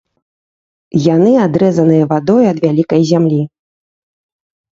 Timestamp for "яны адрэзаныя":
1.15-2.07